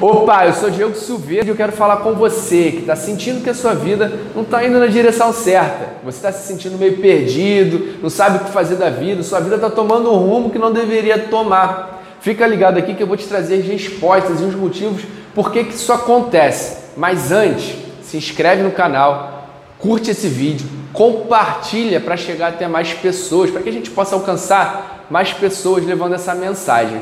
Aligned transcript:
Opa, 0.00 0.46
eu 0.46 0.52
sou 0.52 0.70
Diego 0.70 0.94
Silveira 0.94 1.46
e 1.46 1.48
eu 1.48 1.56
quero 1.56 1.72
falar 1.72 1.96
com 1.96 2.12
você 2.12 2.70
que 2.70 2.78
está 2.78 2.94
sentindo 2.94 3.42
que 3.42 3.50
a 3.50 3.54
sua 3.54 3.74
vida 3.74 4.12
não 4.32 4.42
está 4.42 4.64
indo 4.64 4.78
na 4.78 4.86
direção 4.86 5.32
certa. 5.32 5.88
Você 6.04 6.18
está 6.18 6.30
se 6.30 6.46
sentindo 6.46 6.78
meio 6.78 6.98
perdido, 6.98 8.00
não 8.00 8.08
sabe 8.08 8.36
o 8.36 8.40
que 8.44 8.50
fazer 8.52 8.76
da 8.76 8.90
vida, 8.90 9.24
sua 9.24 9.40
vida 9.40 9.56
está 9.56 9.68
tomando 9.68 10.12
um 10.12 10.16
rumo 10.16 10.50
que 10.50 10.58
não 10.58 10.72
deveria 10.72 11.18
tomar. 11.18 12.00
Fica 12.20 12.46
ligado 12.46 12.78
aqui 12.78 12.94
que 12.94 13.02
eu 13.02 13.08
vou 13.08 13.16
te 13.16 13.26
trazer 13.26 13.60
respostas 13.62 14.40
e 14.40 14.44
os 14.44 14.54
motivos 14.54 15.02
por 15.34 15.50
que, 15.50 15.64
que 15.64 15.74
isso 15.74 15.92
acontece. 15.92 16.76
Mas 16.96 17.32
antes, 17.32 17.74
se 18.00 18.16
inscreve 18.16 18.62
no 18.62 18.70
canal, 18.70 19.48
curte 19.80 20.12
esse 20.12 20.28
vídeo, 20.28 20.68
compartilha 20.92 22.00
para 22.00 22.16
chegar 22.16 22.50
até 22.50 22.68
mais 22.68 22.92
pessoas, 22.92 23.50
para 23.50 23.62
que 23.62 23.68
a 23.68 23.72
gente 23.72 23.90
possa 23.90 24.14
alcançar 24.14 25.06
mais 25.10 25.32
pessoas 25.32 25.84
levando 25.84 26.14
essa 26.14 26.36
mensagem. 26.36 27.00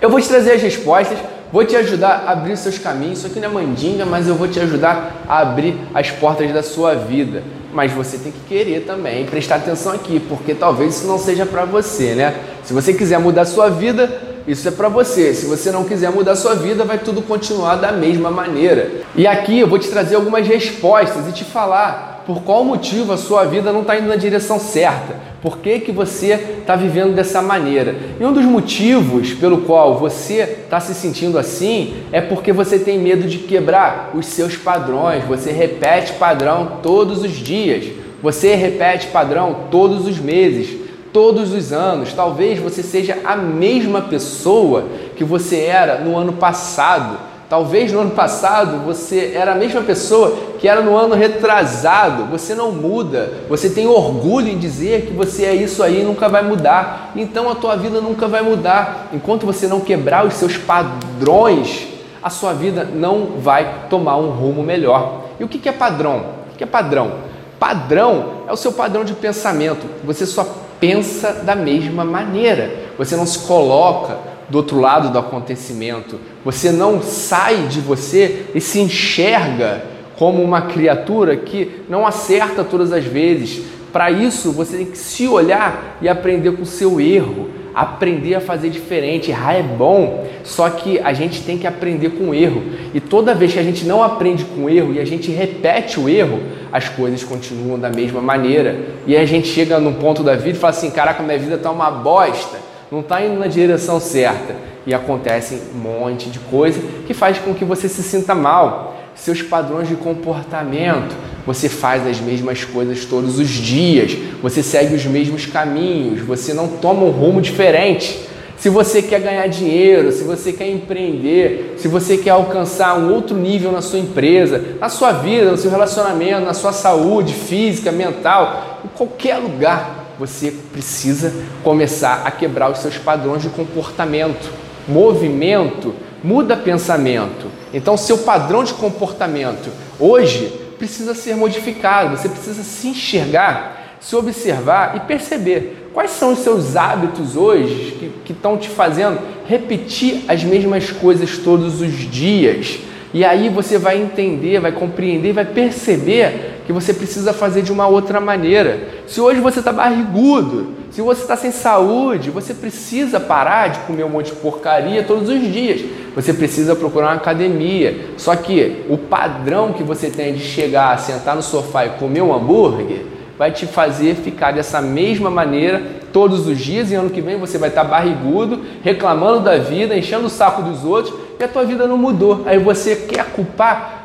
Eu 0.00 0.08
vou 0.08 0.20
te 0.20 0.26
trazer 0.26 0.52
as 0.52 0.62
respostas 0.62 1.18
Vou 1.52 1.64
te 1.66 1.76
ajudar 1.76 2.24
a 2.26 2.32
abrir 2.32 2.56
seus 2.56 2.78
caminhos. 2.78 3.18
Isso 3.18 3.26
aqui 3.26 3.38
não 3.38 3.48
é 3.48 3.52
mandinga, 3.52 4.06
mas 4.06 4.26
eu 4.26 4.34
vou 4.34 4.48
te 4.48 4.58
ajudar 4.58 5.22
a 5.28 5.40
abrir 5.40 5.76
as 5.92 6.10
portas 6.10 6.50
da 6.50 6.62
sua 6.62 6.94
vida. 6.94 7.42
Mas 7.74 7.92
você 7.92 8.16
tem 8.16 8.32
que 8.32 8.40
querer 8.48 8.80
também, 8.86 9.26
prestar 9.26 9.56
atenção 9.56 9.92
aqui, 9.92 10.18
porque 10.18 10.54
talvez 10.54 10.96
isso 10.96 11.06
não 11.06 11.18
seja 11.18 11.44
para 11.44 11.66
você, 11.66 12.14
né? 12.14 12.34
Se 12.64 12.72
você 12.72 12.94
quiser 12.94 13.18
mudar 13.18 13.42
a 13.42 13.46
sua 13.46 13.68
vida, 13.68 14.10
isso 14.46 14.66
é 14.66 14.70
para 14.70 14.88
você. 14.88 15.34
Se 15.34 15.46
você 15.46 15.70
não 15.70 15.84
quiser 15.84 16.10
mudar 16.10 16.32
a 16.32 16.36
sua 16.36 16.54
vida, 16.54 16.84
vai 16.84 16.98
tudo 16.98 17.20
continuar 17.20 17.76
da 17.76 17.92
mesma 17.92 18.30
maneira. 18.30 18.90
E 19.14 19.26
aqui 19.26 19.58
eu 19.58 19.68
vou 19.68 19.78
te 19.78 19.88
trazer 19.88 20.16
algumas 20.16 20.46
respostas 20.46 21.28
e 21.28 21.32
te 21.32 21.44
falar 21.44 22.11
por 22.26 22.42
qual 22.42 22.64
motivo 22.64 23.12
a 23.12 23.16
sua 23.16 23.44
vida 23.44 23.72
não 23.72 23.82
está 23.82 23.98
indo 23.98 24.08
na 24.08 24.16
direção 24.16 24.58
certa. 24.58 25.32
Por 25.40 25.58
que, 25.58 25.80
que 25.80 25.90
você 25.90 26.34
está 26.60 26.76
vivendo 26.76 27.14
dessa 27.14 27.42
maneira? 27.42 27.96
E 28.20 28.24
um 28.24 28.32
dos 28.32 28.44
motivos 28.44 29.32
pelo 29.32 29.62
qual 29.62 29.98
você 29.98 30.42
está 30.64 30.78
se 30.78 30.94
sentindo 30.94 31.36
assim 31.38 31.94
é 32.12 32.20
porque 32.20 32.52
você 32.52 32.78
tem 32.78 32.98
medo 32.98 33.26
de 33.26 33.38
quebrar 33.38 34.12
os 34.14 34.26
seus 34.26 34.56
padrões. 34.56 35.24
Você 35.24 35.50
repete 35.50 36.12
padrão 36.12 36.78
todos 36.82 37.22
os 37.22 37.32
dias. 37.32 37.86
Você 38.22 38.54
repete 38.54 39.08
padrão 39.08 39.66
todos 39.68 40.06
os 40.06 40.18
meses, 40.20 40.78
todos 41.12 41.52
os 41.52 41.72
anos. 41.72 42.12
Talvez 42.12 42.60
você 42.60 42.82
seja 42.82 43.18
a 43.24 43.34
mesma 43.34 44.02
pessoa 44.02 44.86
que 45.16 45.24
você 45.24 45.56
era 45.56 45.98
no 45.98 46.16
ano 46.16 46.34
passado 46.34 47.31
Talvez 47.52 47.92
no 47.92 48.00
ano 48.00 48.12
passado 48.12 48.78
você 48.78 49.32
era 49.34 49.52
a 49.52 49.54
mesma 49.54 49.82
pessoa 49.82 50.34
que 50.58 50.66
era 50.66 50.80
no 50.80 50.96
ano 50.96 51.14
retrasado. 51.14 52.24
Você 52.30 52.54
não 52.54 52.72
muda. 52.72 53.30
Você 53.46 53.68
tem 53.68 53.86
orgulho 53.86 54.48
em 54.48 54.56
dizer 54.56 55.02
que 55.02 55.12
você 55.12 55.44
é 55.44 55.54
isso 55.54 55.82
aí 55.82 56.00
e 56.00 56.02
nunca 56.02 56.30
vai 56.30 56.42
mudar. 56.42 57.12
Então 57.14 57.50
a 57.50 57.54
tua 57.54 57.76
vida 57.76 58.00
nunca 58.00 58.26
vai 58.26 58.40
mudar. 58.40 59.08
Enquanto 59.12 59.44
você 59.44 59.68
não 59.68 59.80
quebrar 59.80 60.24
os 60.24 60.32
seus 60.32 60.56
padrões, 60.56 61.88
a 62.22 62.30
sua 62.30 62.54
vida 62.54 62.84
não 62.84 63.32
vai 63.38 63.84
tomar 63.90 64.16
um 64.16 64.30
rumo 64.30 64.62
melhor. 64.62 65.24
E 65.38 65.44
o 65.44 65.48
que 65.48 65.68
é 65.68 65.72
padrão? 65.72 66.24
O 66.54 66.56
que 66.56 66.64
é 66.64 66.66
padrão? 66.66 67.16
Padrão 67.60 68.44
é 68.48 68.52
o 68.54 68.56
seu 68.56 68.72
padrão 68.72 69.04
de 69.04 69.12
pensamento. 69.12 69.86
Você 70.04 70.24
só 70.24 70.46
pensa 70.82 71.44
da 71.44 71.54
mesma 71.54 72.04
maneira. 72.04 72.74
Você 72.98 73.14
não 73.14 73.24
se 73.24 73.38
coloca 73.46 74.18
do 74.48 74.58
outro 74.58 74.80
lado 74.80 75.12
do 75.12 75.18
acontecimento. 75.18 76.18
Você 76.44 76.72
não 76.72 77.00
sai 77.00 77.68
de 77.68 77.78
você 77.78 78.46
e 78.52 78.60
se 78.60 78.80
enxerga 78.80 79.84
como 80.16 80.42
uma 80.42 80.62
criatura 80.62 81.36
que 81.36 81.82
não 81.88 82.04
acerta 82.04 82.64
todas 82.64 82.92
as 82.92 83.04
vezes. 83.04 83.62
Para 83.92 84.10
isso, 84.10 84.50
você 84.50 84.78
tem 84.78 84.86
que 84.86 84.98
se 84.98 85.28
olhar 85.28 85.98
e 86.02 86.08
aprender 86.08 86.50
com 86.50 86.62
o 86.62 86.66
seu 86.66 87.00
erro, 87.00 87.48
aprender 87.74 88.34
a 88.34 88.40
fazer 88.40 88.70
diferente. 88.70 89.30
Errar 89.30 89.54
é 89.54 89.62
bom, 89.62 90.26
só 90.44 90.68
que 90.70 90.98
a 90.98 91.12
gente 91.12 91.42
tem 91.42 91.58
que 91.58 91.66
aprender 91.66 92.10
com 92.10 92.34
erro. 92.34 92.62
E 92.92 93.00
toda 93.00 93.34
vez 93.34 93.52
que 93.52 93.58
a 93.58 93.62
gente 93.62 93.84
não 93.84 94.02
aprende 94.02 94.44
com 94.44 94.68
erro 94.68 94.92
e 94.92 95.00
a 95.00 95.04
gente 95.04 95.30
repete 95.30 95.98
o 95.98 96.08
erro, 96.08 96.40
as 96.72 96.88
coisas 96.88 97.22
continuam 97.22 97.78
da 97.78 97.90
mesma 97.90 98.20
maneira. 98.20 98.76
E 99.06 99.16
a 99.16 99.24
gente 99.24 99.48
chega 99.48 99.78
num 99.78 99.94
ponto 99.94 100.22
da 100.22 100.34
vida 100.34 100.56
e 100.56 100.60
fala 100.60 100.70
assim: 100.70 100.90
caraca, 100.90 101.22
minha 101.22 101.38
vida 101.38 101.54
está 101.54 101.70
uma 101.70 101.90
bosta 101.90 102.72
não 102.92 103.00
está 103.00 103.24
indo 103.24 103.40
na 103.40 103.46
direção 103.46 103.98
certa 103.98 104.54
e 104.86 104.92
acontece 104.92 105.62
um 105.74 105.78
monte 105.78 106.28
de 106.28 106.38
coisa 106.38 106.78
que 107.06 107.14
faz 107.14 107.38
com 107.38 107.54
que 107.54 107.64
você 107.64 107.88
se 107.88 108.02
sinta 108.02 108.34
mal. 108.34 108.94
Seus 109.14 109.40
padrões 109.40 109.88
de 109.88 109.94
comportamento, 109.94 111.16
você 111.46 111.68
faz 111.68 112.06
as 112.06 112.20
mesmas 112.20 112.64
coisas 112.64 113.04
todos 113.04 113.38
os 113.38 113.48
dias, 113.48 114.16
você 114.40 114.62
segue 114.62 114.94
os 114.94 115.04
mesmos 115.04 115.46
caminhos, 115.46 116.20
você 116.20 116.54
não 116.54 116.68
toma 116.68 117.04
um 117.04 117.10
rumo 117.10 117.40
diferente. 117.40 118.28
Se 118.56 118.68
você 118.68 119.02
quer 119.02 119.20
ganhar 119.20 119.48
dinheiro, 119.48 120.12
se 120.12 120.22
você 120.22 120.52
quer 120.52 120.70
empreender, 120.70 121.74
se 121.76 121.88
você 121.88 122.16
quer 122.16 122.30
alcançar 122.30 122.96
um 122.96 123.12
outro 123.12 123.36
nível 123.36 123.72
na 123.72 123.82
sua 123.82 123.98
empresa, 123.98 124.76
na 124.80 124.88
sua 124.88 125.10
vida, 125.10 125.50
no 125.50 125.56
seu 125.56 125.68
relacionamento, 125.68 126.42
na 126.42 126.54
sua 126.54 126.72
saúde 126.72 127.34
física, 127.34 127.90
mental, 127.90 128.80
em 128.84 128.88
qualquer 128.96 129.38
lugar, 129.38 130.14
você 130.16 130.54
precisa 130.72 131.34
começar 131.64 132.22
a 132.24 132.30
quebrar 132.30 132.70
os 132.70 132.78
seus 132.78 132.96
padrões 132.96 133.42
de 133.42 133.48
comportamento. 133.48 134.48
Movimento 134.86 135.92
muda 136.22 136.56
pensamento. 136.56 137.48
Então, 137.74 137.96
seu 137.96 138.18
padrão 138.18 138.62
de 138.62 138.74
comportamento 138.74 139.70
hoje 139.98 140.61
precisa 140.82 141.14
ser 141.14 141.36
modificado. 141.36 142.16
Você 142.16 142.28
precisa 142.28 142.64
se 142.64 142.88
enxergar, 142.88 143.98
se 144.00 144.16
observar 144.16 144.96
e 144.96 145.00
perceber 145.00 145.90
quais 145.94 146.10
são 146.10 146.32
os 146.32 146.40
seus 146.40 146.74
hábitos 146.74 147.36
hoje 147.36 148.12
que, 148.24 148.32
estão 148.32 148.56
te 148.56 148.68
fazendo 148.68 149.20
repetir 149.46 150.24
as 150.26 150.42
mesmas 150.42 150.90
coisas 150.90 151.38
todos 151.38 151.80
os 151.80 151.92
dias. 151.92 152.80
E 153.14 153.24
aí 153.24 153.48
você 153.48 153.78
vai 153.78 154.02
entender, 154.02 154.58
vai 154.58 154.72
compreender, 154.72 155.32
vai 155.32 155.44
perceber 155.44 156.62
que 156.66 156.72
você 156.72 156.92
precisa 156.92 157.32
fazer 157.32 157.62
de 157.62 157.70
uma 157.70 157.86
outra 157.86 158.20
maneira. 158.20 158.88
Se 159.06 159.20
hoje 159.20 159.38
você 159.38 159.60
está 159.60 159.70
barrigudo, 159.70 160.74
se 160.92 161.00
você 161.00 161.22
está 161.22 161.36
sem 161.36 161.50
saúde, 161.50 162.30
você 162.30 162.52
precisa 162.52 163.18
parar 163.18 163.68
de 163.68 163.78
comer 163.80 164.04
um 164.04 164.10
monte 164.10 164.26
de 164.26 164.36
porcaria 164.36 165.02
todos 165.02 165.26
os 165.26 165.40
dias. 165.50 165.80
Você 166.14 166.34
precisa 166.34 166.76
procurar 166.76 167.06
uma 167.06 167.16
academia. 167.16 168.10
Só 168.18 168.36
que 168.36 168.84
o 168.90 168.98
padrão 168.98 169.72
que 169.72 169.82
você 169.82 170.10
tem 170.10 170.34
de 170.34 170.40
chegar, 170.40 170.98
sentar 170.98 171.34
no 171.34 171.42
sofá 171.42 171.86
e 171.86 171.90
comer 171.90 172.20
um 172.20 172.34
hambúrguer 172.34 173.06
vai 173.38 173.50
te 173.50 173.66
fazer 173.66 174.16
ficar 174.16 174.52
dessa 174.52 174.82
mesma 174.82 175.30
maneira 175.30 175.82
todos 176.12 176.46
os 176.46 176.58
dias 176.58 176.90
e 176.90 176.94
ano 176.94 177.08
que 177.08 177.22
vem 177.22 177.38
você 177.38 177.56
vai 177.56 177.70
estar 177.70 177.84
barrigudo, 177.84 178.60
reclamando 178.82 179.40
da 179.40 179.56
vida, 179.56 179.96
enchendo 179.96 180.26
o 180.26 180.30
saco 180.30 180.60
dos 180.60 180.84
outros 180.84 181.14
e 181.40 181.42
a 181.42 181.48
tua 181.48 181.64
vida 181.64 181.86
não 181.86 181.96
mudou. 181.96 182.42
Aí 182.44 182.58
você 182.58 182.94
quer 182.94 183.24
culpar 183.32 184.01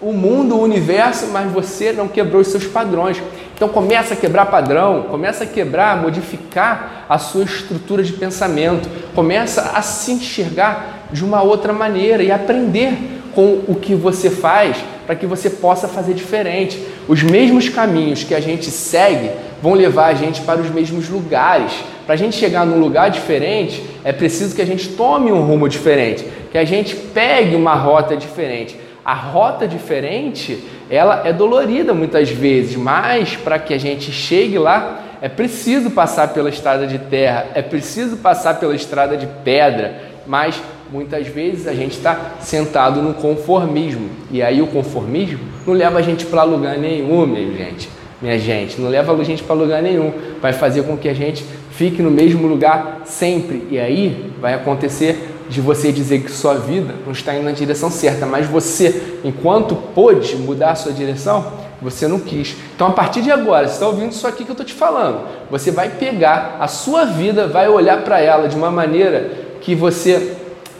o 0.00 0.12
mundo, 0.12 0.56
o 0.56 0.62
universo, 0.62 1.26
mas 1.26 1.50
você 1.52 1.92
não 1.92 2.08
quebrou 2.08 2.40
os 2.40 2.48
seus 2.48 2.64
padrões. 2.64 3.22
Então 3.54 3.68
começa 3.68 4.14
a 4.14 4.16
quebrar 4.16 4.46
padrão, 4.46 5.02
começa 5.10 5.44
a 5.44 5.46
quebrar, 5.46 6.00
modificar 6.00 7.04
a 7.08 7.18
sua 7.18 7.44
estrutura 7.44 8.02
de 8.02 8.14
pensamento, 8.14 8.88
começa 9.14 9.72
a 9.74 9.82
se 9.82 10.12
enxergar 10.12 11.08
de 11.12 11.24
uma 11.24 11.42
outra 11.42 11.72
maneira 11.72 12.22
e 12.22 12.32
aprender 12.32 12.94
com 13.34 13.60
o 13.68 13.74
que 13.74 13.94
você 13.94 14.30
faz 14.30 14.76
para 15.06 15.14
que 15.14 15.26
você 15.26 15.50
possa 15.50 15.88
fazer 15.88 16.14
diferente. 16.14 16.80
Os 17.08 17.22
mesmos 17.22 17.68
caminhos 17.68 18.24
que 18.24 18.34
a 18.34 18.40
gente 18.40 18.70
segue 18.70 19.30
vão 19.60 19.74
levar 19.74 20.06
a 20.06 20.14
gente 20.14 20.40
para 20.42 20.60
os 20.60 20.70
mesmos 20.70 21.08
lugares. 21.08 21.72
Para 22.06 22.14
a 22.14 22.18
gente 22.18 22.36
chegar 22.36 22.64
num 22.64 22.78
lugar 22.78 23.10
diferente, 23.10 23.84
é 24.04 24.12
preciso 24.12 24.54
que 24.54 24.62
a 24.62 24.66
gente 24.66 24.88
tome 24.90 25.30
um 25.32 25.42
rumo 25.42 25.68
diferente, 25.68 26.24
que 26.50 26.56
a 26.56 26.64
gente 26.64 26.96
pegue 26.96 27.54
uma 27.54 27.74
rota 27.74 28.16
diferente. 28.16 28.76
A 29.10 29.14
rota 29.14 29.66
diferente, 29.66 30.62
ela 30.88 31.22
é 31.24 31.32
dolorida 31.32 31.92
muitas 31.92 32.30
vezes, 32.30 32.76
mas 32.76 33.34
para 33.34 33.58
que 33.58 33.74
a 33.74 33.76
gente 33.76 34.12
chegue 34.12 34.56
lá, 34.56 35.00
é 35.20 35.28
preciso 35.28 35.90
passar 35.90 36.28
pela 36.28 36.48
estrada 36.48 36.86
de 36.86 36.96
terra, 36.96 37.46
é 37.52 37.60
preciso 37.60 38.18
passar 38.18 38.60
pela 38.60 38.72
estrada 38.72 39.16
de 39.16 39.26
pedra, 39.42 40.00
mas 40.28 40.62
muitas 40.92 41.26
vezes 41.26 41.66
a 41.66 41.74
gente 41.74 41.96
está 41.96 42.36
sentado 42.38 43.02
no 43.02 43.12
conformismo. 43.14 44.08
E 44.30 44.44
aí 44.44 44.62
o 44.62 44.68
conformismo 44.68 45.40
não 45.66 45.74
leva 45.74 45.98
a 45.98 46.02
gente 46.02 46.24
para 46.26 46.44
lugar 46.44 46.78
nenhum, 46.78 47.26
minha 47.26 47.50
gente. 47.50 47.88
Minha 48.22 48.38
gente, 48.38 48.80
não 48.80 48.88
leva 48.88 49.12
a 49.12 49.24
gente 49.24 49.42
para 49.42 49.56
lugar 49.56 49.82
nenhum. 49.82 50.12
Vai 50.40 50.52
fazer 50.52 50.84
com 50.84 50.96
que 50.96 51.08
a 51.08 51.14
gente 51.14 51.44
fique 51.72 52.00
no 52.00 52.12
mesmo 52.12 52.46
lugar 52.46 53.00
sempre. 53.06 53.66
E 53.72 53.80
aí 53.80 54.30
vai 54.40 54.54
acontecer 54.54 55.29
de 55.50 55.60
você 55.60 55.90
dizer 55.90 56.22
que 56.22 56.30
sua 56.30 56.54
vida 56.54 56.94
não 57.04 57.10
está 57.10 57.34
indo 57.34 57.42
na 57.42 57.50
direção 57.50 57.90
certa, 57.90 58.24
mas 58.24 58.46
você, 58.46 59.18
enquanto 59.24 59.74
pôde 59.74 60.36
mudar 60.36 60.70
a 60.70 60.74
sua 60.76 60.92
direção, 60.92 61.44
você 61.82 62.06
não 62.06 62.20
quis. 62.20 62.54
Então, 62.74 62.86
a 62.86 62.92
partir 62.92 63.20
de 63.20 63.32
agora, 63.32 63.66
você 63.66 63.74
está 63.74 63.88
ouvindo 63.88 64.12
isso 64.12 64.28
aqui 64.28 64.44
que 64.44 64.50
eu 64.50 64.54
estou 64.54 64.64
te 64.64 64.72
falando, 64.72 65.26
você 65.50 65.72
vai 65.72 65.88
pegar 65.88 66.56
a 66.60 66.68
sua 66.68 67.04
vida, 67.04 67.48
vai 67.48 67.68
olhar 67.68 68.04
para 68.04 68.20
ela 68.20 68.48
de 68.48 68.54
uma 68.54 68.70
maneira 68.70 69.32
que 69.60 69.74
você 69.74 70.36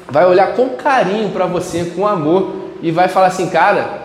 vai 0.09 0.25
olhar 0.25 0.55
com 0.55 0.69
carinho 0.71 1.31
para 1.31 1.47
você, 1.47 1.93
com 1.97 2.07
amor, 2.07 2.71
e 2.81 2.93
vai 2.93 3.09
falar 3.09 3.27
assim, 3.27 3.49
cara, 3.49 4.03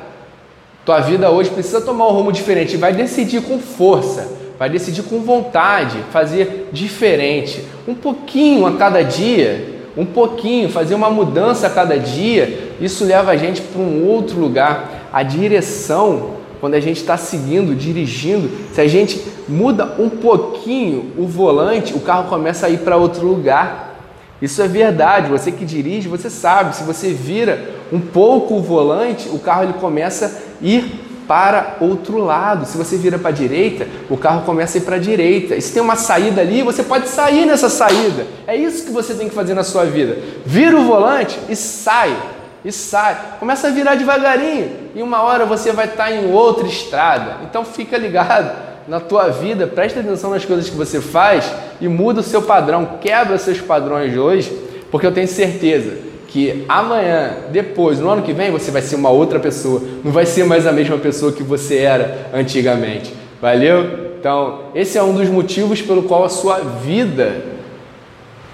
tua 0.84 1.00
vida 1.00 1.30
hoje 1.30 1.52
precisa 1.52 1.80
tomar 1.80 2.08
um 2.08 2.12
rumo 2.12 2.32
diferente, 2.32 2.74
e 2.74 2.78
vai 2.78 2.92
decidir 2.92 3.44
com 3.44 3.60
força, 3.60 4.32
vai 4.58 4.68
decidir 4.68 5.04
com 5.04 5.20
vontade, 5.20 6.00
fazer 6.12 6.70
diferente, 6.72 7.64
um 7.88 7.94
pouquinho 7.94 8.66
a 8.66 8.72
cada 8.74 9.04
dia 9.04 9.75
um 9.98 10.06
pouquinho, 10.06 10.70
fazer 10.70 10.96
uma 10.96 11.10
mudança 11.10 11.68
a 11.68 11.70
cada 11.70 11.98
dia, 11.98 12.72
isso 12.82 13.06
leva 13.06 13.32
a 13.32 13.38
gente 13.38 13.62
para 13.62 13.82
um 13.82 14.06
outro 14.06 14.40
lugar. 14.40 15.10
A 15.14 15.24
direção, 15.24 16.32
quando 16.60 16.74
a 16.74 16.80
gente 16.80 16.98
está 16.98 17.16
seguindo, 17.16 17.74
dirigindo, 17.76 18.50
se 18.74 18.82
a 18.82 18.88
gente 18.88 19.22
muda 19.48 19.96
um 19.98 20.10
pouquinho 20.10 21.12
o 21.18 21.26
volante, 21.26 21.94
o 21.94 22.00
carro 22.00 22.28
começa 22.28 22.68
a 22.68 22.70
ir 22.70 22.80
para 22.80 22.98
outro 22.98 23.26
lugar. 23.26 23.96
Isso 24.42 24.62
é 24.62 24.68
verdade. 24.68 25.30
Você 25.30 25.52
que 25.52 25.64
dirige, 25.64 26.10
você 26.10 26.30
sabe. 26.30 26.76
Se 26.76 26.84
você 26.84 27.14
vira 27.14 27.76
um 27.92 28.00
pouco 28.00 28.56
o 28.56 28.62
volante, 28.62 29.30
o 29.30 29.40
carro 29.40 29.64
ele 29.64 29.74
começa 29.74 30.26
a 30.26 30.66
ir 30.66 31.05
para 31.28 31.78
outro 31.80 32.18
lado. 32.18 32.66
Se 32.66 32.78
você 32.78 32.98
vira 32.98 33.18
para 33.18 33.30
a 33.30 33.34
direita, 33.34 33.88
o 34.10 34.18
carro 34.18 34.44
começa 34.46 34.78
a 34.78 34.82
ir 34.82 34.84
para 34.84 34.96
a 34.96 35.00
direita. 35.00 35.56
E 35.56 35.62
se 35.62 35.74
tem 35.74 35.82
uma 35.82 35.96
saída 35.96 36.42
ali, 36.42 36.62
você 36.62 36.84
pode 36.84 37.08
sair 37.08 37.46
nessa 37.46 37.70
saída. 37.70 38.26
É 38.48 38.56
isso 38.56 38.86
que 38.86 38.92
você 38.92 39.14
tem 39.14 39.30
que 39.30 39.36
fazer 39.36 39.54
na 39.54 39.64
sua 39.64 39.86
vida. 39.86 40.18
Vira 40.46 40.78
o 40.78 40.86
volante 40.86 41.40
e 41.50 41.56
sai. 41.56 42.16
E 42.64 42.72
sai. 42.72 43.18
Começa 43.40 43.68
a 43.68 43.72
virar 43.72 43.96
devagarinho. 43.96 44.72
E 44.96 45.02
uma 45.02 45.22
hora 45.22 45.46
você 45.46 45.72
vai 45.72 45.86
estar 45.86 46.12
em 46.12 46.32
outra 46.32 46.68
estrada. 46.68 47.38
Então 47.44 47.64
fica 47.66 47.98
ligado 47.98 48.66
na 48.88 49.00
tua 49.00 49.30
vida, 49.30 49.66
presta 49.66 50.00
atenção 50.00 50.30
nas 50.30 50.46
coisas 50.46 50.70
que 50.70 50.76
você 50.76 51.02
faz 51.02 51.52
e 51.82 51.88
muda 51.88 52.20
o 52.20 52.24
seu 52.24 52.44
padrão, 52.44 53.00
quebra 53.02 53.36
seus 53.40 53.60
padrões 53.60 54.12
de 54.12 54.20
hoje, 54.20 54.56
porque 54.92 55.08
eu 55.08 55.12
tenho 55.12 55.28
certeza 55.28 56.15
que 56.36 56.66
amanhã, 56.68 57.38
depois, 57.50 57.98
no 57.98 58.10
ano 58.10 58.22
que 58.22 58.34
vem, 58.34 58.52
você 58.52 58.70
vai 58.70 58.82
ser 58.82 58.98
uma 58.98 59.10
outra 59.10 59.40
pessoa, 59.40 59.82
não 60.04 60.12
vai 60.12 60.26
ser 60.26 60.44
mais 60.44 60.68
a 60.68 60.72
mesma 60.74 60.98
pessoa 60.98 61.32
que 61.32 61.42
você 61.42 61.78
era 61.78 62.30
antigamente. 62.34 63.14
Valeu? 63.42 64.18
Então, 64.20 64.64
esse 64.76 64.98
é 64.98 65.02
um 65.02 65.14
dos 65.14 65.30
motivos 65.30 65.82
pelo 65.82 66.04
qual 66.04 66.26
a 66.26 66.30
sua 66.30 66.58
vida 66.60 67.42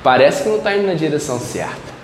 parece 0.03 0.43
que 0.43 0.49
não 0.49 0.57
está 0.57 0.77
indo 0.77 0.85
na 0.85 0.93
direção 0.93 1.39
certa. 1.39 1.90